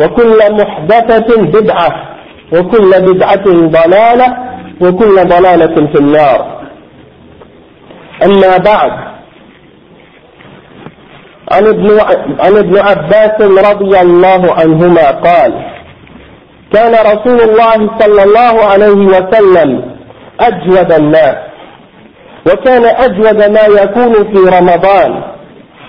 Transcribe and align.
وكل 0.00 0.38
محدثة 0.50 1.42
بدعة 1.42 2.18
وكل 2.52 2.90
بدعة 2.90 3.44
ضلالة 3.46 4.36
وكل 4.80 5.14
ضلالة 5.14 5.86
في 5.86 5.98
النار. 5.98 6.58
أما 8.24 8.56
بعد 8.56 8.92
عن 11.52 11.66
ابن, 11.66 12.00
عن 12.40 12.56
ابن 12.56 12.78
عباس 12.78 13.40
رضي 13.40 14.00
الله 14.00 14.54
عنهما 14.54 15.10
قال 15.10 15.52
كان 16.72 16.92
رسول 16.92 17.40
الله 17.40 17.98
صلى 17.98 18.22
الله 18.24 18.64
عليه 18.64 19.06
وسلم 19.06 19.96
أجود 20.40 20.92
الناس 20.92 21.36
وكان 22.46 22.84
أجود 22.84 23.42
ما 23.50 23.82
يكون 23.82 24.12
في 24.12 24.56
رمضان 24.58 25.22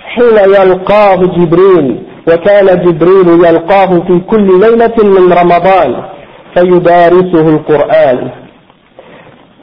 حين 0.06 0.38
يلقاه 0.38 1.16
جبريل. 1.16 2.04
وكان 2.28 2.66
جبريل 2.66 3.28
يلقاه 3.46 4.00
في 4.08 4.20
كل 4.30 4.60
ليلة 4.60 4.96
من 5.04 5.34
رمضان 5.34 6.04
فيدارسه 6.56 7.50
القرآن. 7.50 8.30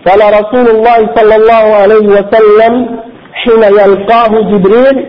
قال 0.07 0.21
رسول 0.41 0.69
الله 0.77 1.15
صلى 1.17 1.35
الله 1.37 1.75
عليه 1.75 2.07
وسلم 2.07 3.01
حين 3.33 3.63
يلقاه 3.63 4.29
جبريل 4.29 5.07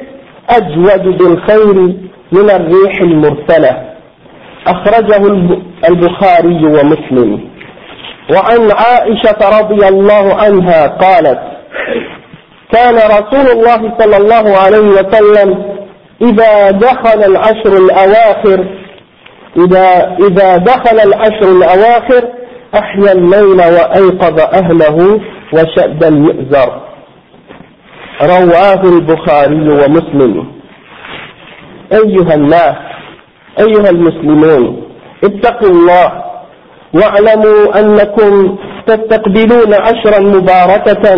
أجود 0.50 1.18
بالخير 1.18 1.74
من 2.32 2.50
الريح 2.50 3.02
المرسلة. 3.02 3.84
أخرجه 4.68 5.24
البخاري 5.90 6.66
ومسلم. 6.66 7.50
وعن 8.36 8.72
عائشة 8.72 9.60
رضي 9.60 9.88
الله 9.88 10.36
عنها 10.36 10.88
قالت 10.88 11.40
كان 12.74 12.96
رسول 12.96 13.58
الله 13.58 13.94
صلى 14.00 14.18
الله 14.18 14.58
عليه 14.58 14.88
وسلم 14.88 15.77
إذا 16.22 16.72
دخل 16.72 17.24
العشر 17.24 17.74
الأواخر 17.86 18.66
إذا, 19.58 20.18
إذا 20.28 20.58
دخل 20.58 21.00
العشر 21.00 21.52
الأواخر 21.58 22.24
أحيا 22.76 23.12
الليل 23.12 23.58
وأيقظ 23.58 24.40
أهله 24.54 25.22
وشد 25.54 26.04
المئزر. 26.04 26.82
رواه 28.22 28.82
البخاري 28.84 29.70
ومسلم. 29.70 30.48
أيها 31.94 32.34
الناس 32.34 32.76
أيها 33.60 33.90
المسلمون 33.90 34.84
اتقوا 35.24 35.70
الله 35.70 36.24
واعلموا 36.94 37.80
أنكم 37.80 38.58
تستقبلون 38.88 39.74
عشرا 39.74 40.20
مباركة 40.20 41.16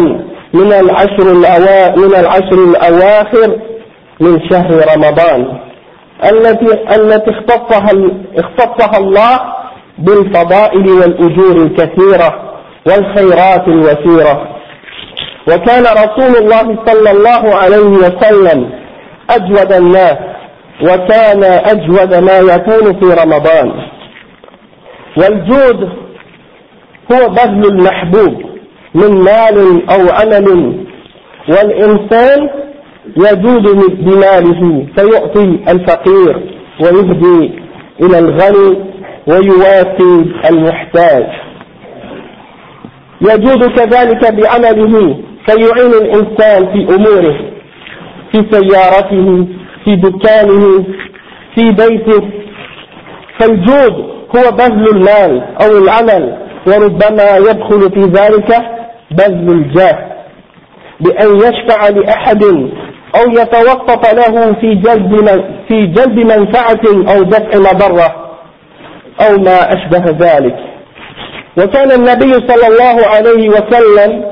من 0.54 0.74
العشر 0.74 1.32
الأوا... 1.32 1.96
من 1.98 2.16
العشر 2.16 2.54
الأواخر 2.70 3.59
من 4.19 4.50
شهر 4.50 4.72
رمضان 4.96 5.59
التي 6.24 6.96
التي 6.96 7.31
اختصها 7.31 7.90
اختصها 8.38 8.97
الله 8.97 9.40
بالفضائل 9.97 10.90
والأجور 10.90 11.66
الكثيرة 11.66 12.53
والخيرات 12.88 13.68
الوفيرة. 13.68 14.56
وكان 15.47 15.84
رسول 15.84 16.38
الله 16.38 16.78
صلى 16.85 17.12
الله 17.12 17.56
عليه 17.56 17.90
وسلم 17.90 18.69
أجود 19.29 19.74
الناس 19.74 20.18
وكان 20.81 21.44
أجود 21.44 22.13
ما 22.13 22.38
يكون 22.53 23.00
في 23.00 23.22
رمضان. 23.24 23.72
والجود 25.18 25.90
هو 27.12 27.29
بذل 27.29 27.66
المحبوب 27.66 28.41
من 28.96 29.12
مال 29.24 29.90
أو 29.90 30.02
عمل 30.12 30.75
والإنسان 31.50 32.50
يجود 33.18 33.64
بماله 34.06 34.86
فيعطي 34.97 35.59
الفقير 35.70 36.42
ويهدي 36.81 37.52
إلى 38.02 38.20
الغني 38.20 38.78
ويوافي 39.28 40.25
المحتاج. 40.50 41.25
يجود 43.22 43.66
كذلك 43.66 44.34
بعمله 44.34 45.20
فيعين 45.46 45.94
الإنسان 45.94 46.66
في 46.74 46.96
أموره 46.96 47.40
في 48.31 48.46
سيارته 48.52 49.47
في 49.86 49.96
دكانه 49.96 50.86
في 51.56 51.72
بيته. 51.72 52.30
فالجود 53.40 53.94
هو 54.36 54.52
بذل 54.52 54.88
المال 54.96 55.44
أو 55.64 55.78
العمل 55.78 56.38
وربما 56.68 57.38
يدخل 57.38 57.91
في 57.91 58.00
ذلك 58.00 58.62
بذل 59.12 59.50
الجاه. 59.50 60.09
بأن 61.00 61.36
يشفع 61.36 61.88
لأحد 61.90 62.44
أو 63.16 63.31
يتوقف 63.31 64.14
له 64.14 64.53
في 64.53 64.75
جلب 64.75 65.44
في 65.68 65.86
جلب 65.88 66.18
منفعة 66.20 66.81
أو 67.16 67.24
دفع 67.24 67.59
مضرة 67.59 68.16
أو 69.22 69.38
ما 69.38 69.74
أشبه 69.74 70.03
ذلك. 70.28 70.56
وكان 71.58 71.92
النبي 71.92 72.34
صلى 72.34 72.68
الله 72.68 73.08
عليه 73.08 73.50
وسلم 73.50 74.25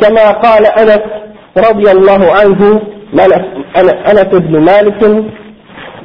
كما 0.00 0.30
قال 0.30 0.66
أنس 0.66 1.00
رضي 1.58 1.90
الله 1.90 2.32
عنه 2.32 2.80
أنس 4.10 4.34
بن 4.34 4.60
مالك 4.60 5.02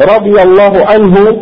رضي 0.01 0.41
الله 0.44 0.85
عنه 0.89 1.38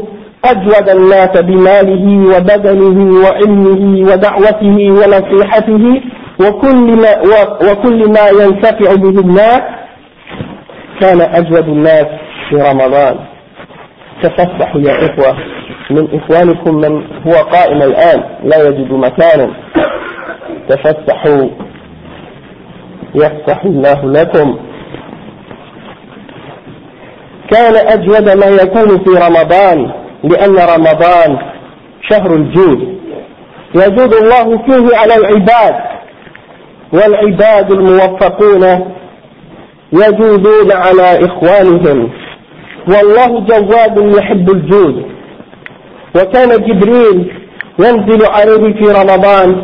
أجود 0.45 0.89
الناس 0.89 1.37
بماله 1.37 2.37
وبدنه 2.37 3.19
وعلمه 3.23 4.11
ودعوته 4.11 4.77
ونصيحته 4.91 6.01
وكل 6.39 6.95
ما, 7.01 7.11
وكل 7.71 8.09
ما 8.11 8.43
ينتفع 8.43 8.93
به 8.95 9.19
الناس 9.19 9.61
كان 11.01 11.21
أجود 11.21 11.67
الناس 11.67 12.05
في 12.49 12.55
رمضان. 12.55 13.19
تفسحوا 14.23 14.81
يا 14.81 15.05
إخوة 15.05 15.37
من 15.89 16.07
إخوانكم 16.13 16.75
من 16.75 17.03
هو 17.27 17.33
قائم 17.33 17.81
الآن 17.81 18.23
لا 18.43 18.67
يجد 18.67 18.91
مكانا. 18.91 19.49
تفسحوا 20.69 21.49
يفسح 23.15 23.63
الله 23.65 24.05
لكم. 24.05 24.59
كان 27.51 27.75
أجود 27.75 28.29
ما 28.37 28.45
يكون 28.45 29.03
في 29.03 29.09
رمضان 29.09 29.91
لأن 30.23 30.55
رمضان 30.55 31.37
شهر 32.09 32.33
الجود. 32.35 32.95
يجود 33.75 34.13
الله 34.13 34.57
فيه 34.57 34.97
على 34.97 35.15
العباد 35.15 35.75
والعباد 36.93 37.71
الموفقون 37.71 38.95
يجودون 39.95 40.71
على 40.71 41.25
إخوانهم. 41.25 42.09
والله 42.87 43.39
جواد 43.39 44.17
يحب 44.17 44.49
الجود. 44.49 45.05
وكان 46.15 46.49
جبريل 46.49 47.33
ينزل 47.79 48.25
عليه 48.25 48.73
في 48.73 48.85
رمضان 49.01 49.63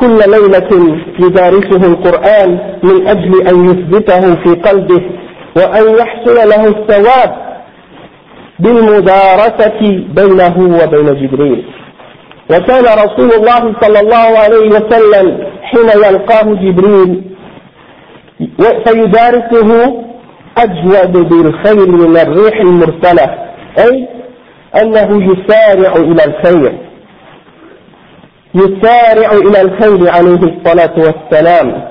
كل 0.00 0.18
ليلة 0.18 0.98
يدارسه 1.18 1.86
القرآن 1.92 2.58
من 2.82 3.06
أجل 3.06 3.48
أن 3.48 3.64
يثبته 3.70 4.34
في 4.34 4.60
قلبه 4.60 5.02
وأن 5.56 5.96
يحصل 5.98 6.34
له 6.34 6.68
الثواب 6.68 7.36
بالمدارسة 8.58 9.80
بينه 10.14 10.56
وبين 10.82 11.26
جبريل. 11.26 11.64
وكان 12.50 12.84
رسول 12.84 13.30
الله 13.32 13.74
صلى 13.80 14.00
الله 14.00 14.38
عليه 14.38 14.68
وسلم 14.68 15.46
حين 15.62 15.88
يلقاه 15.88 16.42
جبريل 16.54 17.22
فيدارسه 18.86 19.94
أجود 20.58 21.12
بالخير 21.28 21.90
من 21.90 22.16
الريح 22.16 22.60
المرسلة 22.60 23.38
أي 23.78 24.08
أنه 24.82 25.32
يسارع 25.32 25.92
إلى 25.96 26.24
الخير. 26.24 26.78
يسارع 28.54 29.30
إلى 29.32 29.60
الخير 29.60 30.10
عليه 30.10 30.40
الصلاة 30.52 30.94
والسلام. 30.96 31.82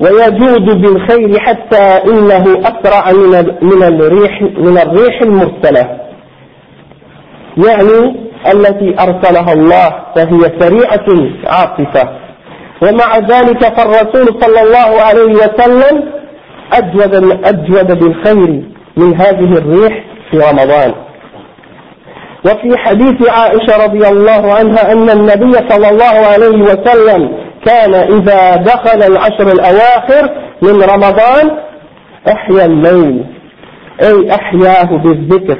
ويجود 0.00 0.82
بالخير 0.82 1.38
حتى 1.38 1.82
إنه 1.82 2.60
أسرع 2.60 3.12
من 3.12 3.54
من 3.62 3.82
الريح 3.82 4.42
من 4.42 4.78
الريح 4.78 5.22
المرسلة. 5.22 6.00
يعني 7.56 8.26
التي 8.52 8.94
أرسلها 9.00 9.52
الله 9.52 9.88
فهي 10.16 10.40
سريعة 10.60 11.30
عاصفة 11.46 12.25
ومع 12.82 13.18
ذلك 13.18 13.64
فالرسول 13.78 14.40
صلى 14.42 14.62
الله 14.62 15.02
عليه 15.02 15.34
وسلم 15.34 16.04
أجود 16.72 17.14
أجود 17.44 17.98
بالخير 17.98 18.62
من 18.96 19.20
هذه 19.20 19.58
الريح 19.58 20.04
في 20.30 20.38
رمضان. 20.38 20.94
وفي 22.44 22.76
حديث 22.78 23.28
عائشة 23.30 23.84
رضي 23.84 24.08
الله 24.08 24.54
عنها 24.54 24.92
أن 24.92 25.10
النبي 25.10 25.52
صلى 25.68 25.88
الله 25.88 26.26
عليه 26.26 26.62
وسلم 26.62 27.32
كان 27.66 27.94
إذا 27.94 28.56
دخل 28.56 29.02
العشر 29.12 29.52
الأواخر 29.52 30.30
من 30.62 30.82
رمضان 30.82 31.50
أحيا 32.28 32.64
الليل 32.64 33.24
أي 34.02 34.34
أحياه 34.34 34.96
بالذكر 35.04 35.58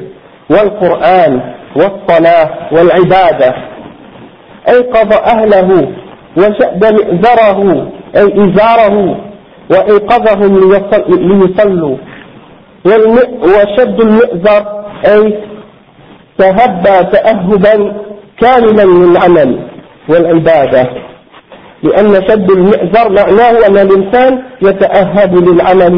والقرآن 0.50 1.54
والصلاة 1.76 2.50
والعبادة 2.72 3.54
أيقظ 4.68 5.12
أهله 5.12 5.88
وشد 6.38 6.82
مئزره 6.92 7.88
أي 8.16 8.26
إزاره 8.44 9.16
وأيقظهم 9.70 10.70
ليصلوا. 11.08 11.96
وشد 13.42 14.00
المئزر 14.00 14.62
أي 15.06 15.38
تهبى 16.38 17.10
تأهبا 17.12 17.92
كاملا 18.40 18.82
للعمل 18.82 19.60
والعبادة. 20.08 20.90
لأن 21.82 22.14
شد 22.28 22.50
المئزر 22.50 23.08
معناه 23.10 23.66
أن 23.68 23.76
الإنسان 23.78 24.42
يتأهب 24.62 25.48
للعمل 25.48 25.94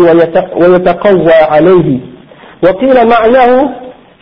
ويتقوى 0.56 1.32
عليه. 1.50 1.98
وقيل 2.64 3.08
معناه 3.08 3.70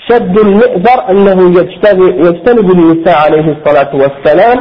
شد 0.09 0.39
المئزر 0.39 1.11
أنه 1.11 1.61
يجتنب 1.61 2.71
النساء 2.71 3.17
عليه 3.25 3.57
الصلاة 3.57 3.91
والسلام 3.95 4.59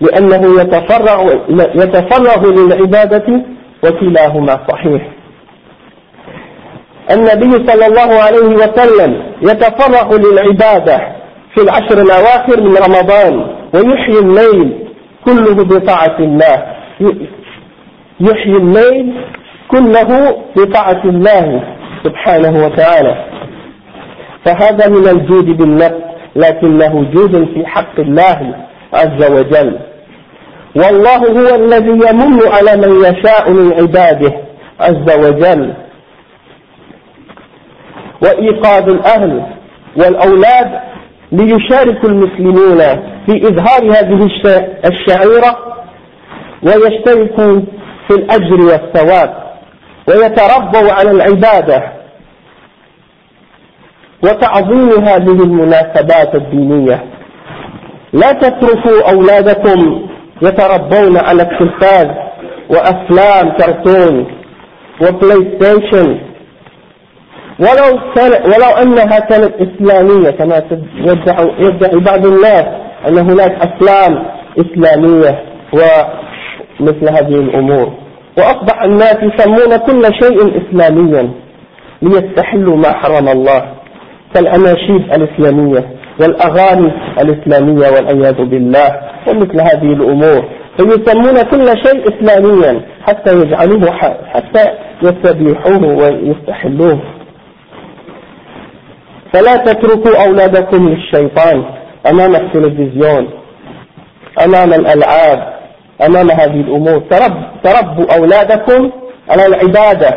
لأنه 0.00 0.60
يتفرغ, 0.60 1.32
يتفرغ 1.74 2.46
للعبادة 2.52 3.42
وكلاهما 3.84 4.58
صحيح. 4.68 5.02
النبي 7.10 7.66
صلى 7.66 7.86
الله 7.86 8.22
عليه 8.22 8.56
وسلم 8.56 9.22
يتفرغ 9.42 10.16
للعبادة 10.16 10.98
في 11.54 11.60
العشر 11.60 12.02
الأواخر 12.02 12.60
من 12.60 12.76
رمضان 12.76 13.46
ويحيي 13.74 14.18
الليل 14.18 14.88
كله 15.24 15.64
بطاعة 15.64 16.18
الله. 16.18 16.66
يحيي 18.20 18.56
الليل 18.56 19.14
كله 19.68 20.36
بطاعة 20.56 21.02
الله 21.04 21.62
سبحانه 22.04 22.64
وتعالى. 22.66 23.24
فهذا 24.44 24.88
من 24.88 25.08
الجود 25.08 25.46
بالنفس 25.56 26.00
لكنه 26.36 27.04
جود 27.12 27.48
في 27.54 27.66
حق 27.66 28.00
الله. 28.00 28.54
عز 28.92 29.30
وجل. 29.30 29.78
والله 30.76 31.16
هو 31.16 31.54
الذي 31.54 31.90
يمن 31.90 32.48
على 32.48 32.76
من 32.76 33.04
يشاء 33.04 33.50
من 33.50 33.72
عباده 33.72 34.32
عز 34.80 35.18
وجل. 35.18 35.74
وإيقاظ 38.22 38.90
الأهل 38.90 39.46
والأولاد 39.96 40.80
ليشاركوا 41.32 42.08
المسلمين 42.08 42.78
في 43.26 43.48
إظهار 43.48 43.98
هذه 43.98 44.28
الشعيرة 44.84 45.76
ويشتركوا 46.62 47.60
في 48.08 48.14
الأجر 48.14 48.60
والثواب 48.60 49.44
ويتربوا 50.08 50.92
على 50.92 51.10
العبادة. 51.10 51.92
وتعظيم 54.24 55.04
هذه 55.04 55.44
المناسبات 55.44 56.34
الدينية. 56.34 57.04
لا 58.14 58.32
تتركوا 58.32 59.10
أولادكم 59.12 60.08
يتربون 60.42 61.16
على 61.16 61.42
التلفاز 61.42 62.08
وأفلام 62.70 63.50
كرتون 63.50 64.26
و 65.02 65.58
PlayStation 65.58 66.18
ولو 67.58 67.98
كان 68.14 68.32
ولو 68.44 68.70
أنها 68.82 69.18
كانت 69.18 69.52
إسلامية 69.60 70.30
كما 70.30 70.62
يدعي, 71.58 71.98
بعض 72.00 72.26
الناس 72.26 72.64
أن 73.08 73.18
هناك 73.18 73.52
أفلام 73.62 74.24
إسلامية 74.58 75.44
ومثل 75.72 77.08
هذه 77.08 77.34
الأمور. 77.34 77.92
وأصبح 78.38 78.82
الناس 78.82 79.16
يسمون 79.22 79.76
كل 79.76 80.04
شيء 80.22 80.62
إسلاميا 80.62 81.30
ليستحلوا 82.02 82.76
ما 82.76 82.92
حرم 82.92 83.28
الله 83.28 83.64
كالأناشيد 84.34 85.12
الإسلامية. 85.12 85.93
والأغاني 86.20 86.92
الإسلامية 87.18 87.88
والعياذ 87.90 88.44
بالله 88.44 89.00
ومثل 89.28 89.60
هذه 89.60 89.92
الأمور. 89.92 90.44
فيسمون 90.76 91.42
كل 91.42 91.66
شيء 91.86 92.08
إسلاميا 92.08 92.80
حتى 93.02 93.36
يجعلوه 93.36 93.90
حتى 94.32 94.70
يستبيحوه 95.02 95.84
ويستحلوه. 95.84 97.00
فلا 99.32 99.56
تتركوا 99.56 100.26
أولادكم 100.26 100.88
للشيطان 100.88 101.64
أمام 102.10 102.36
التلفزيون 102.36 103.30
أمام 104.44 104.72
الألعاب 104.72 105.54
أمام 106.06 106.30
هذه 106.30 106.60
الأمور. 106.60 106.98
ترب 106.98 107.34
تربوا 107.64 108.16
أولادكم 108.16 108.90
على 109.30 109.46
العبادة. 109.46 110.10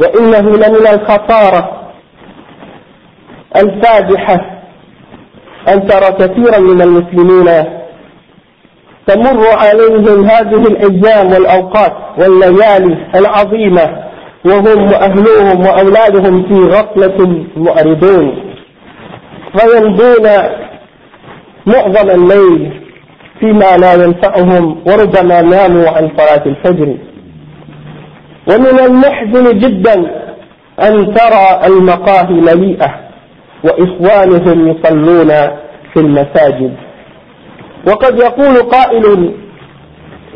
وإنه 0.00 0.50
لمن 0.56 0.86
الخطارة 0.86 1.73
الفادحة. 3.56 4.50
أن 5.68 5.86
ترى 5.86 6.12
كثيرا 6.18 6.58
من 6.58 6.82
المسلمين 6.82 7.64
تمر 9.06 9.46
عليهم 9.56 10.24
هذه 10.24 10.62
الأيام 10.62 11.32
والأوقات 11.32 11.92
والليالي 12.18 13.06
العظيمة 13.14 14.04
وهم 14.44 14.82
وأهلهم 14.92 15.60
وأولادهم 15.66 16.42
في 16.42 16.54
غفلة 16.54 17.44
معرضون. 17.56 18.54
فيمضون 19.58 20.30
معظم 21.66 22.10
الليل 22.10 22.80
فيما 23.40 23.76
لا 23.76 24.04
ينفعهم 24.04 24.82
وربما 24.86 25.42
ناموا 25.42 25.88
عن 25.88 26.10
صلاة 26.16 26.42
الفجر. 26.46 26.96
ومن 28.50 28.78
المحزن 28.78 29.58
جدا 29.58 29.94
أن 30.80 31.14
ترى 31.14 31.66
المقاهي 31.66 32.34
مليئة. 32.34 33.03
وإخوانهم 33.64 34.68
يصلون 34.68 35.28
في 35.92 36.00
المساجد. 36.00 36.76
وقد 37.88 38.18
يقول 38.18 38.56
قائل 38.56 39.34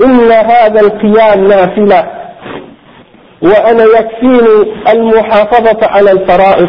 إن 0.05 0.33
هذا 0.33 0.81
القيام 0.81 1.45
نافلة 1.45 2.07
وأنا 3.43 3.85
يكفيني 3.99 4.73
المحافظة 4.93 5.79
على 5.87 6.11
الفرائض. 6.13 6.69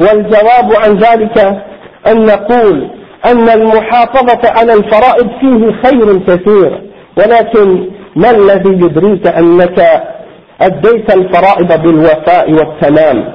والجواب 0.00 0.72
عن 0.84 0.96
ذلك 0.96 1.38
أن 2.06 2.26
نقول 2.26 2.90
أن 3.26 3.48
المحافظة 3.48 4.40
على 4.60 4.72
الفرائض 4.74 5.28
فيه 5.40 5.72
خير 5.84 6.18
كثير 6.18 6.82
ولكن 7.18 7.90
ما 8.16 8.30
الذي 8.30 8.70
يدريك 8.84 9.26
أنك 9.26 10.02
أديت 10.60 11.14
الفرائض 11.16 11.82
بالوفاء 11.82 12.52
والتمام؟ 12.52 13.32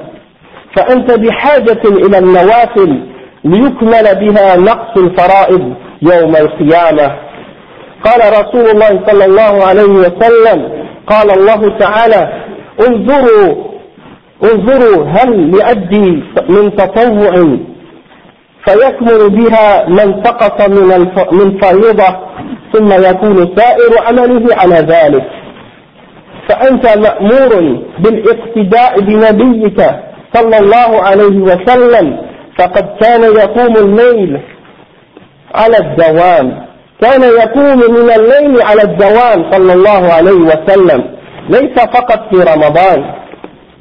فأنت 0.76 1.12
بحاجة 1.12 1.82
إلى 1.84 2.18
النوافل 2.18 3.02
ليكمل 3.44 4.04
بها 4.20 4.56
نقص 4.56 4.96
الفرائض 4.96 5.74
يوم 6.02 6.36
القيامة. 6.36 7.16
قال 8.04 8.20
رسول 8.32 8.70
الله 8.70 9.06
صلى 9.06 9.24
الله 9.24 9.64
عليه 9.66 9.92
وسلم 9.92 10.86
قال 11.06 11.30
الله 11.30 11.78
تعالى 11.78 12.32
انظروا 12.88 13.72
انظروا 14.44 15.04
هل 15.06 15.50
لأدي 15.56 16.22
من 16.48 16.76
تطوع 16.76 17.58
فيكمل 18.64 19.30
بها 19.30 19.88
ما 19.88 20.02
انتقص 20.02 20.68
من 20.68 21.08
من 21.32 21.58
فريضة 21.60 22.16
ثم 22.72 22.92
يكون 22.92 23.56
سائر 23.56 24.06
عمله 24.06 24.56
على 24.56 24.74
ذلك. 24.74 25.24
فأنت 26.48 26.98
مأمور 26.98 27.82
بالإقتداء 27.98 29.00
بنبيك 29.00 29.80
صلى 30.34 30.56
الله 30.58 31.02
عليه 31.02 31.38
وسلم 31.38 32.18
فقد 32.58 32.96
كان 33.00 33.22
يقوم 33.22 33.76
الليل 33.76 34.40
على 35.54 35.76
الدوام. 35.76 36.66
كان 37.02 37.22
يقوم 37.22 37.78
من 37.78 38.10
الليل 38.10 38.62
على 38.62 38.82
الدوام 38.82 39.52
صلى 39.52 39.72
الله 39.72 40.12
عليه 40.12 40.40
وسلم 40.50 41.04
ليس 41.48 41.74
فقط 41.74 42.20
في 42.30 42.36
رمضان. 42.36 43.14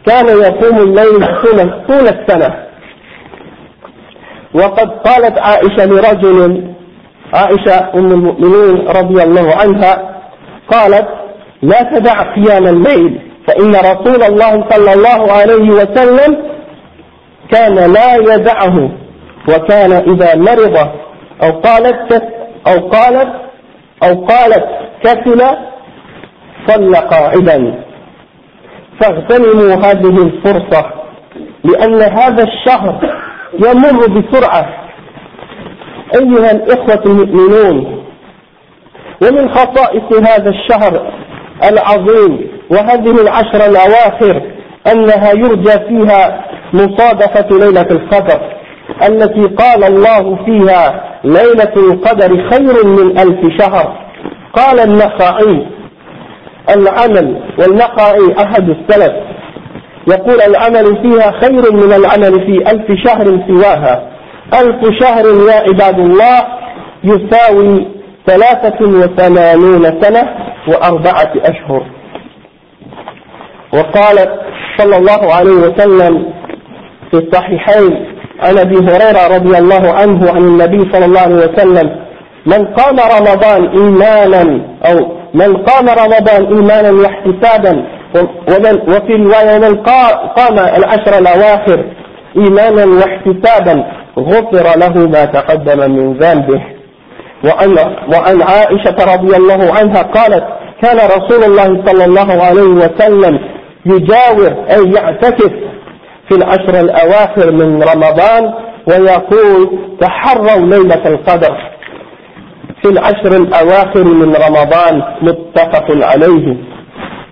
كان 0.06 0.28
يقوم 0.28 0.78
الليل 0.78 1.28
طول 1.88 2.08
السنة. 2.08 2.56
وقد 4.54 4.90
قالت 4.90 5.40
عائشة 5.40 5.86
لرجل 5.86 6.74
عائشة 7.34 7.90
أم 7.96 8.12
المؤمنين 8.12 8.88
رضي 8.88 9.24
الله 9.24 9.56
عنها 9.56 10.22
قالت 10.72 11.08
لا 11.62 11.84
تدع 11.84 12.34
قيام 12.36 12.68
الليل. 12.68 13.31
فإن 13.48 13.76
رسول 13.76 14.24
الله 14.24 14.70
صلى 14.70 14.94
الله 14.94 15.32
عليه 15.32 15.72
وسلم 15.72 16.38
كان 17.52 17.94
لا 17.94 18.16
يدعه 18.16 18.90
وكان 19.50 19.92
إذا 19.92 20.36
مرض 20.36 20.78
أو 21.44 21.52
قالت 21.60 22.24
أو 22.68 22.90
قالت 22.90 23.30
أو 24.04 24.26
قالت 24.26 24.66
كسل 25.04 25.42
صلى 26.68 26.98
قاعدا. 26.98 27.84
فاغتنموا 29.02 29.76
هذه 29.76 30.24
الفرصة 30.24 30.92
لأن 31.64 32.02
هذا 32.02 32.44
الشهر 32.44 33.14
يمر 33.60 34.08
بسرعة. 34.08 34.82
أيها 36.16 36.52
الإخوة 36.52 37.04
المؤمنون 37.06 38.06
ومن 39.22 39.50
خصائص 39.50 40.28
هذا 40.30 40.50
الشهر 40.50 41.14
العظيم 41.64 42.51
وهذه 42.72 43.22
العشر 43.22 43.66
الأواخر 43.70 44.42
أنها 44.92 45.32
يرجى 45.32 45.72
فيها 45.88 46.46
مصادفة 46.74 47.58
ليلة 47.58 47.88
القدر 47.92 48.42
التي 49.08 49.42
قال 49.42 49.84
الله 49.84 50.46
فيها 50.46 51.04
ليلة 51.24 51.74
القدر 51.78 52.50
خير 52.50 52.86
من 52.86 53.20
ألف 53.20 53.62
شهر. 53.62 53.98
قال 54.54 54.80
النخعي 54.80 55.68
العمل 56.76 57.42
والنخعي 57.60 58.46
أحد 58.46 58.70
السلف. 58.70 59.14
يقول 60.08 60.42
العمل 60.42 60.86
فيها 61.02 61.32
خير 61.32 61.74
من 61.74 61.94
العمل 61.94 62.46
في 62.46 62.72
ألف 62.72 62.86
شهر 63.06 63.26
سواها. 63.48 64.12
ألف 64.62 65.00
شهر 65.00 65.26
يا 65.26 65.56
عباد 65.56 66.00
الله 66.00 66.44
يساوي 67.04 67.88
ثلاثة 68.28 68.86
وثمانون 68.86 70.02
سنة 70.02 70.36
وأربعة 70.68 71.34
أشهر. 71.36 72.01
وقال 73.74 74.18
صلى 74.78 74.98
الله 74.98 75.34
عليه 75.34 75.52
وسلم 75.52 76.34
في 77.12 77.18
الصحيحين 77.18 78.06
عن 78.40 78.58
أبي 78.58 78.76
هريرة 78.76 79.36
رضي 79.36 79.58
الله 79.58 79.94
عنه 79.94 80.32
عن 80.32 80.38
النبي 80.38 80.92
صلى 80.94 81.06
الله 81.06 81.20
عليه 81.20 81.36
وسلم 81.36 81.96
من 82.46 82.66
قام 82.66 82.96
رمضان 83.00 83.68
إيمانا 83.68 84.62
أو 84.86 85.12
من 85.34 85.58
قام 85.58 85.86
رمضان 85.90 86.46
إيمانا 86.58 86.92
واحتسابا 86.92 87.86
ومن 88.50 88.82
وفي 88.96 89.14
رواية 89.16 89.60
من 89.60 89.76
قام 90.38 90.60
العشر 90.60 91.18
الأواخر 91.20 91.86
إيمانا 92.38 92.86
واحتسابا 92.86 93.84
غفر 94.20 94.80
له 94.80 95.08
ما 95.08 95.26
تقدم 95.26 95.92
من 95.92 96.14
ذنبه. 96.14 96.62
وعن 97.46 97.76
وعن 98.14 98.42
عائشة 98.42 99.14
رضي 99.16 99.36
الله 99.38 99.74
عنها 99.80 100.02
قالت 100.02 100.44
كان 100.84 100.98
رسول 100.98 101.44
الله 101.44 101.84
صلى 101.86 102.06
الله 102.06 102.44
عليه 102.44 102.62
وسلم 102.62 103.40
يجاور 103.86 104.66
أي 104.70 104.92
يعتكف 104.96 105.52
في 106.30 106.36
العشر 106.38 106.80
الأواخر 106.80 107.52
من 107.52 107.84
رمضان 107.84 108.54
ويقول 108.88 109.80
تحروا 110.02 110.66
ليلة 110.66 111.08
القدر. 111.08 111.58
في 112.82 112.90
العشر 112.90 113.36
الأواخر 113.36 114.04
من 114.04 114.36
رمضان 114.36 115.04
متفق 115.22 115.86
عليه. 116.06 116.58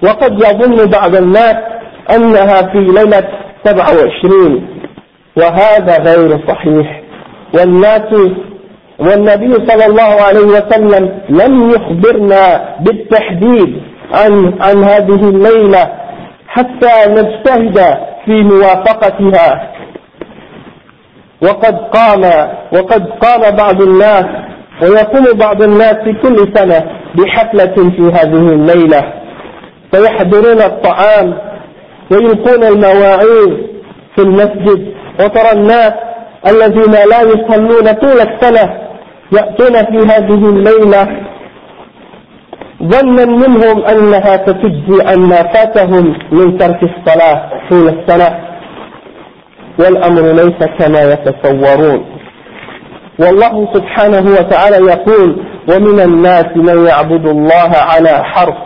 وقد 0.03 0.33
يظن 0.33 0.85
بعض 0.85 1.15
الناس 1.15 1.55
أنها 2.15 2.61
في 2.71 2.77
ليلة 2.79 3.27
27 3.63 4.67
وهذا 5.37 5.97
غير 6.03 6.39
صحيح. 6.47 7.01
والناس 7.53 8.13
والنبي 8.99 9.53
صلى 9.53 9.85
الله 9.85 10.21
عليه 10.21 10.45
وسلم 10.45 11.19
لم 11.29 11.69
يخبرنا 11.69 12.75
بالتحديد 12.79 13.81
عن 14.13 14.53
عن 14.61 14.83
هذه 14.83 15.29
الليلة 15.29 15.91
حتى 16.59 17.09
نجتهد 17.09 17.97
في 18.25 18.43
موافقتها. 18.43 19.71
وقد 21.41 21.75
قام 21.77 22.23
وقد 22.73 23.09
قام 23.09 23.55
بعض 23.55 23.81
الناس 23.81 24.25
ويقوم 24.81 25.25
بعض 25.37 25.61
الناس 25.61 25.93
في 25.93 26.13
كل 26.13 26.53
سنة 26.55 26.91
بحفلة 27.15 27.89
في 27.89 28.01
هذه 28.01 28.53
الليلة. 28.53 29.13
فيحضرون 29.91 30.61
الطعام 30.61 31.37
ويلقون 32.11 32.63
المواعيد 32.63 33.67
في 34.15 34.21
المسجد. 34.21 34.93
وترى 35.19 35.51
الناس 35.51 35.93
الذين 36.47 36.91
لا 36.91 37.21
يصلون 37.21 37.91
طول 37.91 38.21
السنة 38.21 38.79
يأتون 39.31 39.73
في 39.73 40.13
هذه 40.13 40.49
الليلة 40.49 41.28
ظنا 42.83 43.25
منهم 43.25 43.83
أنها 43.85 44.33
ستجزي 44.33 45.03
عن 45.05 45.19
ما 45.19 45.43
فاتهم 45.43 46.19
من 46.31 46.57
ترك 46.57 46.83
الصلاة 46.83 47.49
طول 47.69 47.89
السنة 47.89 48.39
والأمر 49.79 50.21
ليس 50.21 50.69
كما 50.79 51.13
يتصورون. 51.13 52.05
والله 53.19 53.73
سبحانه 53.73 54.31
وتعالى 54.31 54.75
يقول 54.75 55.43
ومن 55.71 55.99
الناس 55.99 56.45
من 56.55 56.85
يعبد 56.87 57.27
الله 57.27 57.71
على 57.75 58.23
حرف. 58.23 58.57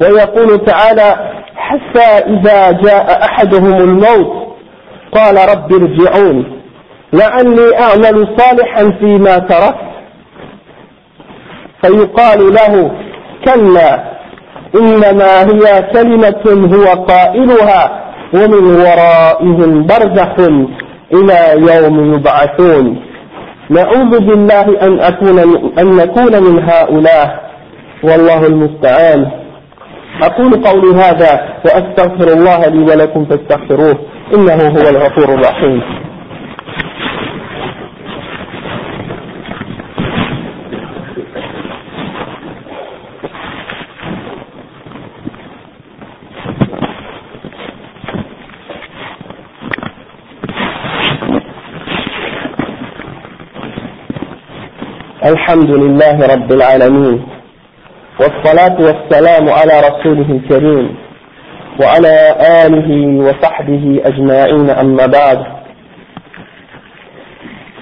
ويقول 0.00 0.64
تعالى 0.64 1.30
حتى 1.56 2.24
إذا 2.26 2.72
جاء 2.72 3.24
أحدهم 3.24 3.74
الموت 3.74 4.56
قال 5.12 5.36
رب 5.36 5.72
ارجعون. 5.72 6.60
لعلي 7.12 7.78
أعمل 7.78 8.36
صالحا 8.38 8.90
فيما 9.00 9.38
تركت. 9.38 9.94
فيقال 11.82 12.54
له 12.54 12.90
كلا 13.44 14.14
إنما 14.74 15.42
هي 15.50 15.82
كلمة 15.92 16.74
هو 16.74 17.04
قائلها 17.04 17.82
ومن 18.34 18.64
ورائهم 18.80 19.86
برزخ 19.86 20.34
إلى 21.12 21.38
يوم 21.72 22.14
يبعثون. 22.14 23.02
نعوذ 23.70 24.18
بالله 24.20 24.66
أن 24.82 25.00
أكون 25.00 25.38
أن 25.78 25.96
نكون 25.96 26.42
من 26.42 26.62
هؤلاء. 26.68 27.50
والله 28.04 28.46
المستعان. 28.46 29.30
أقول 30.22 30.62
قولي 30.66 30.96
هذا 30.96 31.32
وأستغفر 31.64 32.32
الله 32.32 32.66
لي 32.66 32.82
ولكم 32.92 33.24
فاستغفروه 33.24 33.98
إنه 34.34 34.54
هو 34.54 34.88
الغفور 34.88 35.34
الرحيم. 35.34 35.82
الحمد 55.24 55.70
لله 55.70 56.26
رب 56.34 56.52
العالمين 56.52 57.26
والصلاة 58.20 58.76
والسلام 58.86 59.48
على 59.48 59.72
رسوله 59.88 60.28
الكريم 60.30 60.96
وعلى 61.80 62.16
آله 62.64 62.88
وصحبه 63.26 64.00
أجمعين 64.04 64.70
أما 64.70 65.06
بعد. 65.06 65.38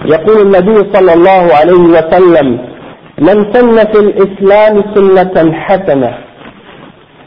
يقول 0.05 0.41
النبي 0.41 0.93
صلى 0.93 1.13
الله 1.13 1.43
عليه 1.59 1.83
وسلم 1.97 2.47
من 3.19 3.53
سن 3.53 3.77
في 3.91 3.99
الإسلام 3.99 4.83
سنة 4.95 5.53
حسنة 5.53 6.17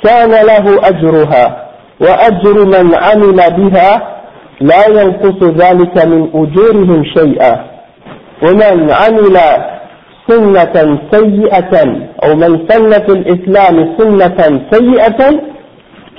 كان 0.04 0.30
له 0.30 0.88
أجرها 0.88 1.66
وأجر 2.00 2.64
من 2.64 2.94
عمل 2.94 3.36
بها 3.58 4.16
لا 4.60 4.88
ينقص 4.88 5.42
ذلك 5.42 6.06
من 6.06 6.28
أجورهم 6.34 7.04
شيئا 7.04 7.64
ومن 8.42 8.90
عمل 8.90 9.36
سنة 10.28 10.98
سيئة 11.12 11.72
أو 12.24 12.36
من 12.36 12.68
سن 12.68 12.90
في 12.90 13.12
الإسلام 13.12 13.94
سنة 13.98 14.60
سيئة 14.72 15.40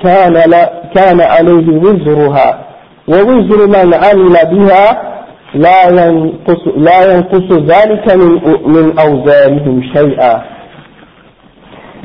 كان, 0.03 0.53
كان 0.95 1.21
عليه 1.21 1.67
وزرها 1.69 2.65
ووزر 3.07 3.67
من 3.67 3.93
عمل 3.93 4.35
بها 4.51 5.13
لا 5.53 6.05
ينقص, 6.05 6.67
لا 6.77 7.13
ينقص 7.13 7.51
ذلك 7.53 8.13
من, 8.15 8.31
من 8.73 8.99
أوزارهم 8.99 9.83
شيئا. 9.95 10.41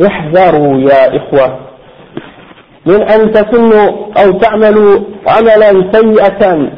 احذروا 0.06 0.78
يا 0.80 1.16
إخوة 1.16 1.58
من 2.86 3.02
أن 3.02 3.32
تكونوا 3.32 3.90
أو 4.24 4.32
تعملوا 4.38 5.00
عملا 5.26 5.92
سيئة 5.92 6.68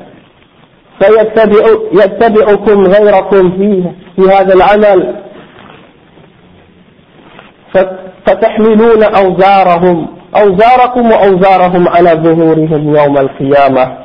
فيتبعكم 1.00 2.80
غيركم 2.86 3.50
فيه 3.50 4.03
في 4.16 4.22
هذا 4.22 4.54
العمل. 4.54 5.14
فتحملون 8.26 9.02
أوزارهم 9.02 10.08
أوزاركم 10.36 11.10
وأوزارهم 11.10 11.88
على 11.88 12.10
ظهورهم 12.10 12.96
يوم 12.96 13.18
القيامة. 13.18 13.98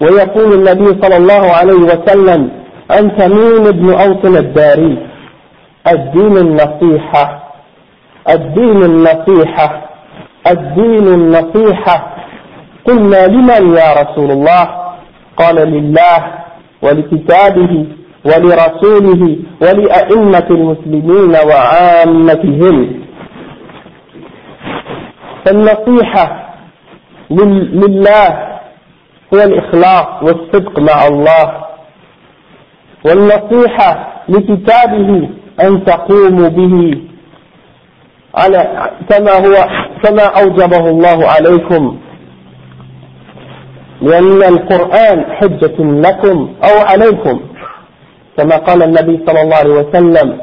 ويقول 0.00 0.52
النبي 0.52 1.02
صلى 1.02 1.16
الله 1.16 1.52
عليه 1.52 1.74
وسلم 1.74 2.50
أن 2.90 3.16
تميم 3.16 3.70
بن 3.70 3.90
أوس 3.90 4.24
الداري؟ 4.24 5.06
الدين 5.88 6.36
النصيحة. 6.36 7.52
الدين 8.28 8.82
النصيحة. 8.82 9.90
الدين 10.46 11.06
النصيحة. 11.08 12.16
قلنا 12.84 13.26
لمن 13.26 13.76
يا 13.76 14.02
رسول 14.02 14.30
الله؟ 14.30 14.68
قال 15.36 15.56
لله 15.56 16.34
ولكتابه. 16.82 17.86
ولرسوله 18.24 19.36
ولأئمة 19.62 20.46
المسلمين 20.50 21.36
وعامتهم. 21.48 23.04
فالنصيحة 25.44 26.54
لله 27.30 28.28
هو 29.34 29.38
الإخلاص 29.38 30.22
والصدق 30.22 30.78
مع 30.78 31.06
الله. 31.06 31.64
والنصيحة 33.04 34.22
لكتابه 34.28 35.28
أن 35.60 35.84
تقوموا 35.84 36.48
به 36.48 37.00
على 38.34 38.90
كما 39.08 39.32
هو 39.32 39.68
كما 40.04 40.24
أوجبه 40.24 40.90
الله 40.90 41.28
عليكم. 41.28 41.98
لأن 44.02 44.42
القرآن 44.42 45.24
حجة 45.30 45.76
لكم 45.78 46.54
أو 46.64 46.86
عليكم. 46.86 47.40
كما 48.36 48.56
قال 48.56 48.82
النبي 48.82 49.20
صلى 49.26 49.40
الله 49.42 49.56
عليه 49.56 49.74
وسلم 49.74 50.38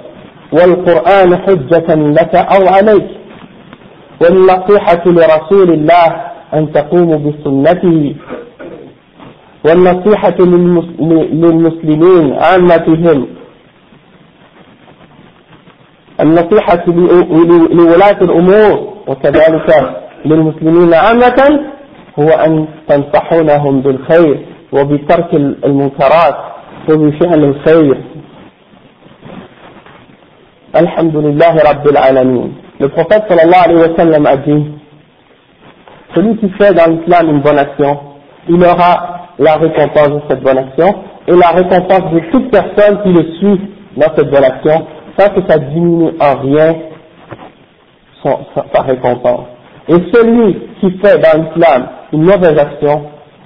والقرآن 0.54 1.38
حجة 1.38 1.96
لك 1.96 2.36
أو 2.36 2.68
عليك. 2.68 3.08
والنصيحة 4.22 5.04
لرسول 5.06 5.70
الله 5.74 6.08
أن 6.54 6.72
تقوموا 6.72 7.18
بسنته. 7.18 8.16
والنصيحة 9.66 10.40
للمسلمين 11.42 12.34
عامتهم. 12.34 13.28
النصيحة 16.20 16.84
لولاة 17.74 18.20
الأمور 18.22 18.94
وكذلك 19.08 19.96
للمسلمين 20.26 20.94
عامة 20.94 21.60
هو 22.20 22.30
أن 22.30 22.68
تنصحونهم 22.88 23.82
بالخير 23.82 24.46
وبترك 24.72 25.34
المنكرات. 25.34 26.36
وبفعل 26.89 27.45
الخير 27.45 27.97
الحمد 30.77 31.17
لله 31.17 31.55
رب 31.71 31.89
العالمين 31.89 32.53
Le 32.79 32.89
prophète 32.89 33.25
sallallahu 33.29 33.65
alayhi 33.65 33.81
wa 33.91 33.97
sallam 33.97 34.27
a 34.27 34.37
dit 34.37 34.65
Celui 36.15 36.37
qui 36.37 36.49
fait 36.59 36.75
dans 36.75 36.91
l'islam 36.91 37.31
une 37.31 37.41
bonne 37.41 37.59
action, 37.59 37.99
il 38.49 38.63
aura 38.63 39.29
la 39.39 39.57
récompense 39.57 40.09
de 40.09 40.21
cette 40.29 40.43
bonne 40.43 40.59
action 40.59 40.95
et 41.27 41.33
la 41.33 41.49
récompense 41.49 42.13
de 42.13 42.21
toute 42.31 42.51
personne 42.51 43.03
qui 43.03 43.09
le 43.11 43.33
suit 43.39 43.61
dans 43.97 44.15
cette 44.15 44.31
bonne 44.31 44.45
action, 44.45 44.87
sans 45.19 45.29
que 45.31 45.41
ça 45.49 45.59
diminue 45.59 46.13
en 46.21 46.37
rien 46.41 46.75
son, 48.23 48.39
sa, 48.73 48.83
récompense. 48.83 49.47
Et 49.89 49.97
celui 50.13 50.59
qui 50.81 50.91
fait 50.99 51.19
dans 51.19 51.43
l'islam 51.43 51.89
une 52.13 52.23
mauvaise 52.23 52.59
action, 52.59 53.03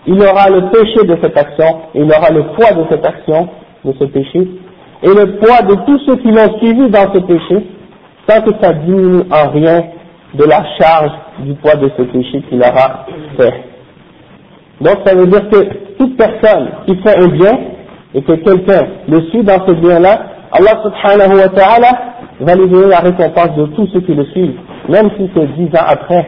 il 0.07 0.21
aura 0.21 0.49
le 0.49 0.69
péché 0.69 1.05
de 1.05 1.17
cette 1.21 1.37
action, 1.37 1.65
et 1.93 2.01
il 2.01 2.11
aura 2.11 2.29
le 2.29 2.43
poids 2.55 2.71
de 2.71 2.85
cette 2.89 3.05
action, 3.05 3.47
de 3.83 3.93
ce 3.99 4.05
péché, 4.05 4.47
et 5.03 5.07
le 5.07 5.37
poids 5.37 5.61
de 5.61 5.75
tous 5.85 5.99
ceux 6.05 6.15
qui 6.17 6.31
l'ont 6.31 6.57
suivi 6.59 6.89
dans 6.89 7.13
ce 7.13 7.19
péché, 7.19 7.65
sans 8.27 8.41
que 8.41 8.51
ça 8.61 8.73
diminue 8.73 9.23
en 9.31 9.49
rien 9.49 9.83
de 10.33 10.43
la 10.43 10.63
charge 10.79 11.11
du 11.39 11.53
poids 11.55 11.75
de 11.75 11.89
ce 11.97 12.03
péché 12.03 12.41
qu'il 12.49 12.59
aura 12.59 13.05
fait. 13.37 13.63
Donc 14.81 14.97
ça 15.05 15.15
veut 15.15 15.27
dire 15.27 15.49
que 15.49 15.95
toute 15.97 16.17
personne 16.17 16.69
qui 16.85 16.95
fait 16.97 17.17
un 17.17 17.27
bien 17.27 17.57
et 18.13 18.21
que 18.21 18.33
quelqu'un 18.33 18.87
le 19.07 19.21
suit 19.29 19.43
dans 19.43 19.65
ce 19.65 19.71
bien-là, 19.73 20.19
Allah 20.51 20.81
subhanahu 20.83 21.37
wa 21.37 21.49
ta'ala 21.49 21.89
va 22.39 22.55
lui 22.55 22.67
donner 22.69 22.87
la 22.87 22.99
récompense 22.99 23.55
de 23.57 23.65
tous 23.67 23.87
ceux 23.93 24.01
qui 24.01 24.13
le 24.13 24.25
suivent, 24.25 24.59
même 24.89 25.09
si 25.17 25.29
c'est 25.35 25.47
dix 25.55 25.67
ans 25.75 25.85
après. 25.87 26.25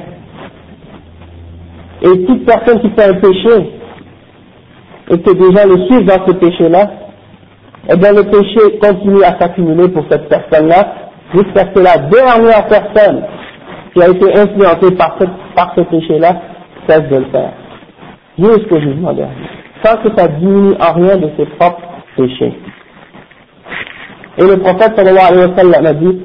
Et 2.01 2.25
toute 2.25 2.45
personne 2.45 2.79
qui 2.81 2.89
fait 2.91 3.09
un 3.09 3.15
péché 3.15 3.71
et 5.09 5.21
que 5.21 5.31
des 5.31 5.55
gens 5.57 5.67
le 5.67 5.85
suivent 5.87 6.05
dans 6.05 6.25
ce 6.27 6.33
péché-là, 6.33 6.89
eh 7.89 7.95
bien 7.95 8.11
le 8.11 8.23
péché 8.23 8.77
continue 8.81 9.23
à 9.23 9.39
s'accumuler 9.39 9.87
pour 9.89 10.03
cette 10.09 10.27
personne-là 10.27 10.93
jusqu'à 11.33 11.61
ce 11.61 11.73
que 11.73 11.79
la 11.79 11.97
dernière 11.97 12.67
personne 12.67 13.23
qui 13.93 14.01
a 14.01 14.09
été 14.09 14.37
influencée 14.37 14.95
par 14.95 15.17
ce, 15.75 15.81
péché-là 15.81 16.33
cesse 16.87 17.09
de 17.09 17.15
le 17.17 17.25
faire 17.25 17.53
jusqu'au 18.37 18.79
jugement 18.79 19.13
dernier, 19.13 19.33
sans 19.83 19.97
que 19.97 20.09
ça 20.15 20.27
diminue 20.27 20.75
en 20.79 20.93
rien 20.93 21.17
de 21.17 21.29
ses 21.37 21.45
propres 21.57 21.81
péchés. 22.15 22.53
Et 24.37 24.43
le 24.43 24.57
prophète 24.59 24.95
sallallahu 24.95 25.25
alayhi 25.31 25.49
wa 25.49 25.57
sallam 25.57 25.85
a 25.85 25.93
dit 25.93 26.21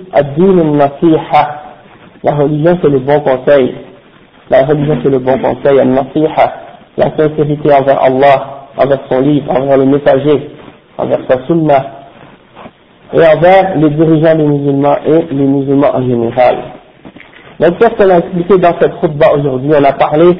La 2.23 2.35
religion 2.35 2.79
c'est 2.83 2.91
le 2.91 2.99
bon 2.99 3.21
conseil. 3.21 3.75
La 4.51 4.65
religion 4.65 4.99
c'est 5.03 5.11
le 5.11 5.19
bon 5.19 5.39
conseil, 5.39 5.79
al-nasiha, 5.81 6.53
la 6.97 7.17
sincérité 7.17 7.73
envers 7.73 8.03
Allah, 8.03 8.69
envers 8.77 9.01
son 9.11 9.21
livre, 9.21 9.51
envers 9.51 9.79
le 9.79 9.85
messager, 9.87 10.51
envers 10.99 11.21
sa 11.29 11.47
sunna, 11.47 11.85
et 13.15 13.19
envers 13.19 13.77
les 13.77 13.91
dirigeants 13.91 14.37
des 14.37 14.45
musulmans 14.45 14.97
et 15.07 15.35
les 15.35 15.45
musulmans 15.45 15.95
en 15.95 16.03
général. 16.03 16.57
Donc, 17.61 17.79
qu'est-ce 17.79 17.95
qu'on 17.95 18.11
a 18.11 18.19
expliqué 18.19 18.59
dans 18.59 18.75
cette 18.81 18.99
khutbah 19.01 19.35
aujourd'hui? 19.35 19.71
On 19.79 19.85
a 19.85 19.93
parlé 19.93 20.33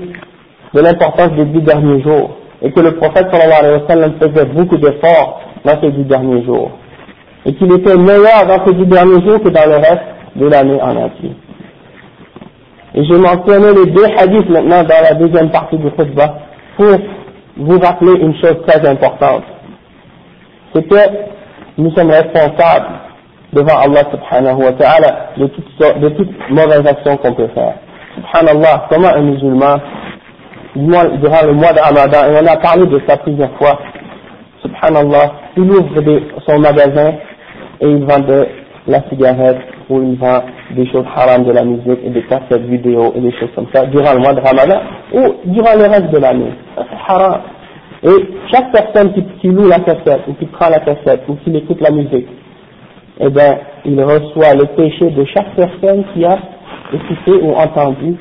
de 0.75 0.81
l'importance 0.81 1.33
des 1.33 1.45
dix 1.45 1.61
derniers 1.61 2.03
jours 2.03 2.37
et 2.63 2.71
que 2.73 2.81
le 2.81 2.93
prophète 2.93 3.27
sallallahu 3.31 3.59
alayhi 3.61 3.83
wa 3.83 3.89
sallam 3.89 4.13
faisait 4.21 4.47
beaucoup 4.47 4.79
d'efforts 4.79 5.41
dans 5.65 5.81
ces 5.81 5.91
dix 5.91 6.05
derniers 6.05 6.45
jours 6.45 6.71
et 7.45 7.55
qu'il 7.55 7.73
était 7.73 7.97
meilleur 7.97 8.47
dans 8.47 8.65
ces 8.65 8.75
dix 8.75 8.87
derniers 8.87 9.23
jours 9.27 9.43
que 9.43 9.49
dans 9.49 9.67
le 9.67 9.77
reste 9.77 10.03
de 10.37 10.47
l'année 10.47 10.81
en 10.81 10.97
entier. 10.97 11.33
Et 12.95 13.05
j'ai 13.05 13.17
mentionné 13.17 13.73
les 13.73 13.91
deux 13.91 14.05
hadiths 14.19 14.51
maintenant 14.51 14.83
dans 14.83 15.03
la 15.03 15.15
deuxième 15.15 15.51
partie 15.51 15.79
du 15.79 15.91
khutbah 15.93 16.35
pour 16.77 16.95
vous 17.57 17.79
rappeler 17.79 18.21
une 18.21 18.35
chose 18.37 18.57
très 18.67 18.87
importante. 18.87 19.45
C'est 20.75 20.87
que 20.89 20.97
nous 21.79 21.91
sommes 21.93 22.11
responsables 22.11 22.87
devant 23.53 23.79
Allah 23.79 24.03
subhanahu 24.11 24.65
wa 24.65 24.73
ta'ala 24.73 25.31
de 25.37 25.47
toutes, 25.47 26.01
de 26.01 26.09
toutes 26.11 26.51
mauvaises 26.51 26.87
actions 26.87 27.17
qu'on 27.17 27.35
peut 27.35 27.49
faire. 27.55 27.75
Subhanallah, 28.17 28.87
comment 28.91 29.09
un 29.09 29.23
musulman 29.23 29.77
durant 30.75 31.47
le 31.47 31.53
mois 31.53 31.73
de 31.73 31.81
Ramadan, 31.81 32.31
et 32.31 32.41
on 32.43 32.47
a 32.47 32.57
parlé 32.57 32.87
de 32.87 33.01
ça 33.07 33.17
plusieurs 33.19 33.53
fois, 33.57 33.79
subhanallah, 34.63 35.33
il 35.57 35.71
ouvre 35.71 35.89
son 36.47 36.59
magasin 36.59 37.13
et 37.81 37.89
il 37.89 38.05
vend 38.05 38.21
de 38.21 38.47
la 38.87 39.03
cigarette 39.09 39.59
ou 39.89 40.03
il 40.03 40.17
vend 40.17 40.43
des 40.71 40.87
choses 40.91 41.05
haram 41.15 41.45
de 41.45 41.53
la 41.53 41.65
musique 41.65 42.01
et 42.05 42.11
des 42.11 42.23
cassettes 42.23 42.63
vidéo 42.63 43.13
et 43.15 43.21
des 43.21 43.33
choses 43.33 43.51
comme 43.55 43.67
ça 43.73 43.87
durant 43.87 44.13
le 44.15 44.21
mois 44.21 44.35
de 44.35 44.41
Ramadan 44.41 44.81
ou 45.13 45.35
durant 45.47 45.75
le 45.77 45.85
reste 45.85 46.11
de 46.11 46.19
l'année. 46.19 46.53
C'est 46.77 47.13
haram. 47.13 47.41
Et 48.05 48.29
chaque 48.53 48.73
personne 48.73 49.13
qui, 49.13 49.25
qui, 49.41 49.49
loue 49.49 49.69
la 49.69 49.79
cassette 49.79 50.23
ou 50.27 50.35
qui 50.35 50.47
prend 50.47 50.69
la 50.69 50.81
cassette 50.81 51.23
ou 51.29 51.37
qui 51.37 51.57
écoute 51.57 51.81
la 51.81 51.91
musique, 51.91 52.27
eh 53.21 53.31
bien, 53.31 53.59
il 53.85 54.03
reçoit 54.03 54.55
le 54.55 54.67
péché 54.77 55.11
de 55.11 55.25
chaque 55.27 55.55
personne 55.55 56.05
qui 56.13 56.25
a 56.25 56.39
écouté 56.93 57.33
ou 57.43 57.55
entendu 57.55 58.17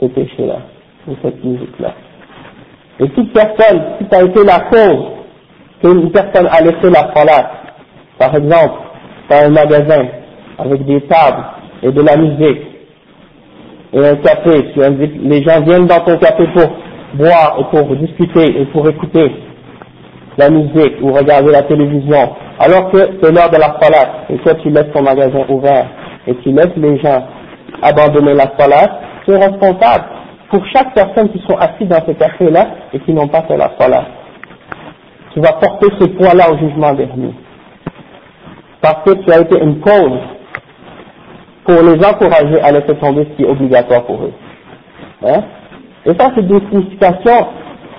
ce 0.00 0.06
péché-là 0.06 0.58
de 1.06 1.16
cette 1.22 1.42
musique-là. 1.42 1.94
Et 3.00 3.08
toute 3.08 3.32
personne, 3.32 3.82
qui 3.98 4.14
a 4.14 4.22
été 4.22 4.44
la 4.44 4.60
cause 4.60 5.04
qu'une 5.80 6.10
personne 6.10 6.48
a 6.50 6.60
laissé 6.60 6.90
la 6.90 7.12
salat, 7.14 7.50
par 8.18 8.34
exemple, 8.36 8.74
dans 9.30 9.36
un 9.36 9.48
magasin, 9.48 10.06
avec 10.58 10.84
des 10.84 11.00
tables 11.02 11.44
et 11.82 11.90
de 11.90 12.02
la 12.02 12.16
musique, 12.16 12.62
et 13.92 14.06
un 14.06 14.16
café, 14.16 14.72
tu 14.72 14.80
les 15.22 15.42
gens 15.42 15.60
viennent 15.60 15.86
dans 15.86 16.00
ton 16.00 16.16
café 16.18 16.46
pour 16.54 16.70
boire 17.14 17.56
et 17.58 17.64
pour 17.64 17.94
discuter 17.96 18.60
et 18.60 18.64
pour 18.66 18.88
écouter 18.88 19.30
la 20.38 20.48
musique 20.48 20.94
ou 21.02 21.12
regarder 21.12 21.52
la 21.52 21.62
télévision, 21.62 22.30
alors 22.58 22.90
que 22.90 22.98
c'est 23.20 23.32
l'heure 23.32 23.50
de 23.50 23.58
la 23.58 23.76
salat, 23.80 24.24
et 24.30 24.38
toi 24.38 24.54
tu 24.54 24.70
laisses 24.70 24.90
ton 24.94 25.02
magasin 25.02 25.44
ouvert, 25.48 25.86
et 26.26 26.34
tu 26.36 26.52
laisses 26.52 26.76
les 26.76 26.98
gens 27.00 27.22
abandonner 27.82 28.34
la 28.34 28.50
salat, 28.58 29.00
tu 29.26 29.32
es 29.32 29.36
responsable 29.36 30.04
pour 30.48 30.64
chaque 30.66 30.94
personne 30.94 31.30
qui 31.30 31.42
sont 31.48 31.56
assis 31.56 31.86
dans 31.86 32.04
ce 32.06 32.12
café-là 32.12 32.66
et 32.92 33.00
qui 33.00 33.12
n'ont 33.12 33.28
pas 33.28 33.42
fait 33.42 33.56
la 33.56 33.72
salat. 33.78 34.04
tu 35.32 35.40
vas 35.40 35.52
porter 35.52 35.86
ce 35.98 36.04
poids-là 36.06 36.50
au 36.50 36.58
jugement 36.58 36.92
dernier. 36.92 37.32
Parce 38.80 39.02
que 39.04 39.12
tu 39.14 39.32
as 39.32 39.40
été 39.40 39.58
une 39.62 39.80
cause 39.80 40.18
pour 41.64 41.82
les 41.82 42.04
encourager 42.04 42.60
à 42.60 42.72
laisser 42.72 42.94
tomber 43.00 43.26
ce 43.30 43.36
qui 43.36 43.42
est 43.42 43.50
obligatoire 43.50 44.04
pour 44.04 44.22
eux. 44.22 44.32
Hein? 45.24 45.42
Et 46.06 46.14
ça, 46.18 46.30
c'est 46.34 46.46
des 46.46 46.60
significations 46.70 47.46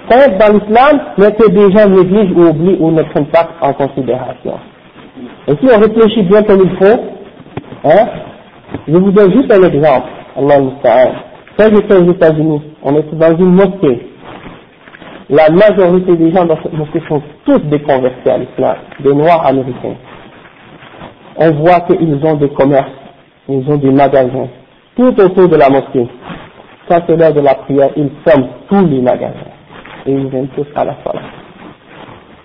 simples 0.09 0.37
dans 0.37 0.53
l'islam, 0.53 1.01
mais 1.17 1.31
que 1.31 1.49
des 1.49 1.71
gens 1.71 1.87
négligent 1.89 2.35
ou 2.35 2.49
oublient 2.49 2.77
ou 2.79 2.91
ne 2.91 3.03
prennent 3.03 3.27
pas 3.27 3.47
en 3.61 3.73
considération. 3.73 4.59
Et 5.47 5.51
si 5.51 5.65
on 5.65 5.79
réfléchit 5.79 6.23
bien 6.23 6.43
comme 6.43 6.61
il 6.61 6.77
faut, 6.77 6.99
hein, 7.85 8.05
je 8.87 8.97
vous 8.97 9.11
donne 9.11 9.31
juste 9.31 9.51
un 9.51 9.63
exemple. 9.63 10.07
Allah 10.35 10.55
Quand 11.57 11.69
j'étais 11.71 11.95
aux 11.95 12.11
États-Unis, 12.11 12.61
on 12.81 12.97
était 12.97 13.15
dans 13.15 13.37
une 13.37 13.53
mosquée. 13.53 14.07
La 15.29 15.49
majorité 15.49 16.15
des 16.17 16.31
gens 16.31 16.45
dans 16.45 16.57
cette 16.61 16.73
mosquée 16.73 17.01
sont 17.07 17.21
tous 17.45 17.59
des 17.59 17.81
à 17.87 18.37
l'islam, 18.37 18.75
des 18.99 19.13
noirs 19.13 19.45
américains. 19.45 19.95
On 21.37 21.51
voit 21.51 21.79
qu'ils 21.81 22.25
ont 22.25 22.35
des 22.35 22.49
commerces, 22.49 22.91
ils 23.49 23.69
ont 23.69 23.77
des 23.77 23.91
magasins, 23.91 24.47
tout 24.95 25.13
autour 25.19 25.49
de 25.49 25.55
la 25.55 25.69
mosquée. 25.69 26.07
Quand 26.87 27.01
c'est 27.07 27.15
l'heure 27.15 27.33
de 27.33 27.41
la 27.41 27.55
prière, 27.55 27.89
ils 27.95 28.09
ferment 28.25 28.47
tous 28.69 28.85
les 28.85 29.01
magasins. 29.01 29.51
Et 30.05 30.11
ils 30.11 30.27
viennent 30.27 30.49
tous 30.49 30.67
à 30.75 30.83
la 30.83 30.95
salle. 31.03 31.21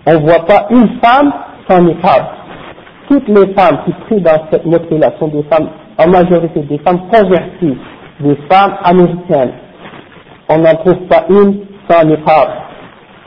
On 0.05 0.13
ne 0.13 0.17
voit 0.19 0.45
pas 0.45 0.67
une 0.69 0.87
femme 1.03 1.33
sans 1.69 1.81
niqab. 1.81 2.23
Toutes 3.09 3.27
les 3.27 3.53
femmes 3.53 3.79
qui 3.85 3.91
prient 4.05 4.21
dans 4.21 4.39
cette 4.51 4.65
mosquée-là 4.65 5.13
sont 5.19 5.27
des 5.27 5.43
femmes, 5.43 5.69
en 5.97 6.07
majorité 6.07 6.61
des 6.61 6.77
femmes 6.79 7.01
converties, 7.11 7.77
des 8.19 8.35
femmes 8.49 8.75
américaines. 8.83 9.51
On 10.47 10.57
n'en 10.59 10.75
trouve 10.75 11.05
pas 11.07 11.25
une 11.29 11.65
sans 11.89 12.05
niqab. 12.05 12.49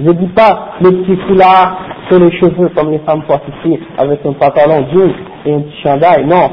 Je 0.01 0.05
ne 0.05 0.13
dis 0.13 0.29
pas 0.29 0.71
le 0.81 0.91
petit 0.91 1.17
foulard 1.27 1.79
sur 2.09 2.19
les 2.19 2.33
cheveux 2.39 2.71
comme 2.75 2.91
les 2.91 2.99
femmes 3.01 3.23
portent 3.23 3.45
ici, 3.65 3.79
avec 3.99 4.25
un 4.25 4.33
pantalon 4.33 4.87
jean 4.93 5.11
et 5.45 5.55
un 5.55 5.61
petit 5.61 5.83
chandail, 5.83 6.27
non. 6.27 6.51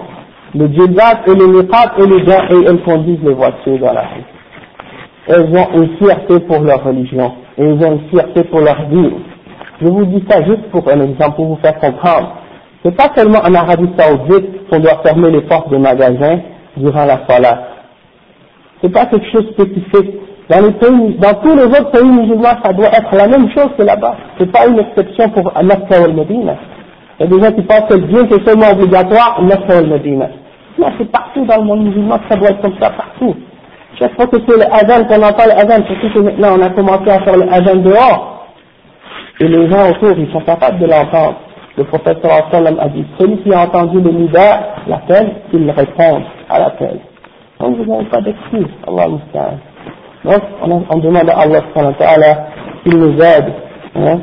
Le 0.55 0.67
djellab 0.67 1.27
et 1.27 1.35
le 1.35 1.47
niqab 1.47 1.91
et 1.97 2.07
les 2.07 2.23
gants 2.23 2.47
et 2.49 2.65
elles 2.67 2.83
conduisent 2.83 3.23
les 3.23 3.33
voitures 3.33 3.79
dans 3.79 3.93
la 3.93 4.01
rue 4.01 4.23
elles 5.29 5.55
ont 5.55 5.67
une 5.75 5.97
fierté 5.97 6.39
pour 6.39 6.59
leur 6.61 6.83
religion, 6.83 7.33
et 7.57 7.63
elles 7.63 7.85
ont 7.85 7.91
une 7.93 8.09
fierté 8.09 8.43
pour 8.45 8.61
leur 8.61 8.87
vie. 8.89 9.11
Je 9.79 9.87
vous 9.87 10.05
dis 10.05 10.23
ça 10.27 10.43
juste 10.43 10.69
pour 10.71 10.87
un 10.89 11.01
exemple, 11.01 11.35
pour 11.35 11.45
vous 11.45 11.59
faire 11.61 11.79
comprendre. 11.79 12.33
C'est 12.83 12.95
pas 12.95 13.11
seulement 13.15 13.39
en 13.39 13.53
Arabie 13.53 13.89
Saoudite 13.97 14.67
qu'on 14.69 14.79
doit 14.79 15.01
fermer 15.03 15.29
les 15.31 15.41
portes 15.41 15.69
des 15.69 15.77
magasins 15.77 16.39
durant 16.77 17.05
la 17.05 17.19
salat. 17.27 17.59
C'est 18.81 18.91
pas 18.91 19.05
quelque 19.05 19.29
chose 19.31 19.47
spécifique. 19.51 20.15
Dans 20.49 20.65
les 20.65 20.71
pays, 20.71 21.15
dans 21.19 21.33
tous 21.35 21.55
les 21.55 21.65
autres 21.65 21.91
pays 21.91 22.09
musulmans, 22.09 22.57
ça 22.63 22.73
doit 22.73 22.87
être 22.87 23.15
la 23.15 23.27
même 23.27 23.51
chose 23.51 23.69
que 23.77 23.83
là-bas. 23.83 24.15
C'est 24.39 24.51
pas 24.51 24.65
une 24.65 24.79
exception 24.79 25.29
pour 25.29 25.53
Mecca 25.61 26.01
ou 26.07 26.13
Medina. 26.13 26.55
Il 27.19 27.23
y 27.23 27.25
a 27.25 27.37
des 27.37 27.43
gens 27.43 27.51
qui 27.51 27.61
pensent 27.63 27.89
que 27.89 27.95
bien 27.95 28.27
c'est 28.31 28.47
seulement 28.47 28.71
obligatoire 28.71 29.39
ou 29.41 29.43
Medina. 29.87 30.29
Non, 30.77 30.87
c'est 30.97 31.11
partout 31.11 31.45
dans 31.45 31.57
le 31.57 31.63
monde 31.63 31.83
musulman 31.83 32.19
ça 32.29 32.37
doit 32.37 32.49
être 32.49 32.61
comme 32.61 32.77
ça 32.79 32.89
partout. 32.91 33.35
Chaque 33.99 34.15
fois 34.15 34.27
que 34.27 34.37
c'est 34.47 34.55
le 34.55 34.63
adhan, 34.71 35.05
qu'on 35.05 35.21
entend 35.21 35.45
le 35.45 35.51
adhan, 35.51 35.85
surtout 35.85 36.13
que 36.13 36.19
maintenant 36.19 36.57
on 36.57 36.61
a 36.61 36.69
commencé 36.69 37.09
à 37.09 37.19
faire 37.19 37.35
le 37.35 37.51
adhan 37.51 37.75
dehors, 37.77 38.45
et 39.41 39.47
les 39.47 39.69
gens 39.69 39.89
autour, 39.89 40.17
ils 40.17 40.31
sont 40.31 40.41
capables 40.41 40.79
de 40.79 40.85
l'entendre. 40.85 41.35
Le 41.77 41.83
prophète 41.85 42.19
sallam 42.51 42.77
a 42.79 42.89
dit, 42.89 43.05
celui 43.17 43.37
qui 43.37 43.53
a 43.53 43.61
entendu 43.61 44.01
le 44.01 44.11
nida, 44.11 44.75
l'appel, 44.87 45.33
il 45.53 45.69
répond 45.71 46.21
à 46.49 46.59
l'appel. 46.59 46.99
Donc 47.59 47.77
vous 47.77 47.85
n'avez 47.85 48.05
pas 48.05 48.21
d'excuse, 48.21 48.67
Allah 48.87 49.07
Donc 50.23 50.41
on, 50.63 50.83
on, 50.89 50.97
demande 50.97 51.29
à 51.29 51.39
Allah 51.39 51.61
qu'il 52.83 52.97
nous 52.97 53.21
aide 53.21 53.53
hein, 53.95 54.19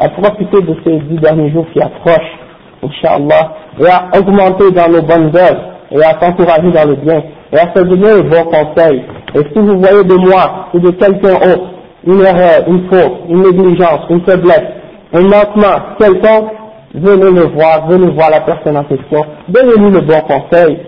à 0.00 0.08
profiter 0.08 0.62
de 0.62 0.76
ces 0.84 0.98
dix 0.98 1.18
derniers 1.18 1.50
jours 1.50 1.66
qui 1.72 1.80
approchent, 1.80 2.38
Inch'Allah, 2.82 3.52
et 3.80 3.86
à 3.86 4.18
augmenter 4.18 4.70
dans 4.72 4.88
nos 4.88 5.02
bonnes 5.02 5.30
œuvres, 5.34 5.62
et 5.90 6.02
à 6.02 6.18
s'encourager 6.20 6.70
dans 6.72 6.88
le 6.88 6.96
bien, 6.96 7.22
et 7.52 7.56
à 7.56 7.72
se 7.74 7.82
donner 7.82 8.16
les 8.16 8.22
bons 8.22 8.44
conseils. 8.44 9.02
Et 9.34 9.40
si 9.52 9.58
vous 9.58 9.78
voyez 9.78 10.04
de 10.04 10.14
moi 10.14 10.68
ou 10.74 10.78
de 10.80 10.90
quelqu'un 10.90 11.34
autre 11.36 11.70
une 12.04 12.20
erreur, 12.20 12.64
une 12.66 12.88
faute, 12.88 13.12
une 13.28 13.42
négligence, 13.42 14.00
une 14.10 14.22
faiblesse, 14.22 14.64
un 15.12 15.22
manquement 15.22 15.94
quelconque, 15.98 16.50
venez 16.94 17.30
le 17.30 17.46
voir, 17.54 17.86
venez 17.88 18.10
voir 18.12 18.30
la 18.30 18.40
personne 18.40 18.76
en 18.76 18.84
question, 18.84 19.24
donnez-lui 19.48 19.90
le 19.90 20.00
bon 20.00 20.20
conseil, 20.22 20.78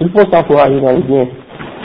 il 0.00 0.10
faut 0.10 0.30
s'encourager 0.30 0.80
dans 0.80 0.92
le 0.92 1.02
bien. 1.02 1.26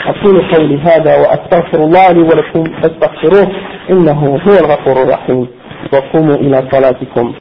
أقول 0.06 0.36
قولي 0.52 0.78
هذا 0.78 1.16
وأستغفر 1.16 1.80
الله 1.84 2.12
لي 2.12 2.22
ولكم 2.22 2.64
فاستغفروه 2.82 3.48
إنه 3.92 4.20
هو 4.48 4.54
الغفور 4.54 5.04
الرحيم. 5.04 5.48
وقوموا 5.94 6.36
إلى 6.36 6.58
صلاتكم. 6.72 7.32